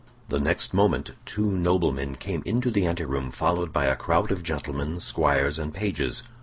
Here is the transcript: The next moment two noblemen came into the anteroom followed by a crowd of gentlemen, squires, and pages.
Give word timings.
The 0.29 0.39
next 0.39 0.73
moment 0.73 1.11
two 1.27 1.45
noblemen 1.51 2.15
came 2.15 2.41
into 2.43 2.71
the 2.71 2.87
anteroom 2.87 3.29
followed 3.29 3.71
by 3.71 3.85
a 3.85 3.95
crowd 3.95 4.31
of 4.31 4.41
gentlemen, 4.41 4.99
squires, 4.99 5.59
and 5.59 5.71
pages. 5.71 6.23